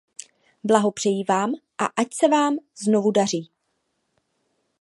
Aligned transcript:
Blahopřeji 0.63 1.23
vám 1.23 1.51
a 1.77 1.85
ať 1.85 2.13
se 2.13 2.27
vám 2.27 2.57
znovu 2.85 3.11
daří. 3.11 3.51